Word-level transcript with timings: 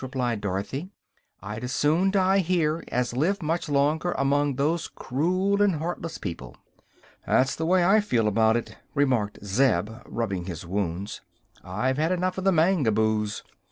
replied 0.03 0.41
Dorothy. 0.41 0.89
"I'd 1.43 1.63
as 1.63 1.71
soon 1.73 2.09
die 2.09 2.39
here 2.39 2.83
as 2.87 3.15
live 3.15 3.43
much 3.43 3.69
longer 3.69 4.13
among 4.13 4.55
those 4.55 4.87
cruel 4.87 5.61
and 5.61 5.75
heartless 5.75 6.17
people." 6.17 6.57
"That's 7.27 7.55
the 7.55 7.67
way 7.67 7.85
I 7.85 7.99
feel 7.99 8.27
about 8.27 8.57
it," 8.57 8.77
remarked 8.95 9.37
Zeb, 9.45 9.91
rubbing 10.07 10.45
his 10.45 10.65
wounds. 10.65 11.21
"I've 11.63 11.99
had 11.99 12.11
enough 12.11 12.39
of 12.39 12.45
the 12.45 12.51
Mangaboos." 12.51 13.43